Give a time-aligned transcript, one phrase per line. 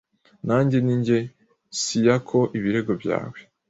[0.47, 1.17] Nanjye Ninjye
[1.79, 3.39] Ciacco ibirego byawe